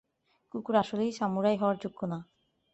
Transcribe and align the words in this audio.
কুকুর 0.53 0.75
আসলেই 0.75 1.11
সামুরাই 1.11 1.57
হওয়ার 1.57 1.77
যোগ্য 1.77 1.99
না! 2.05 2.19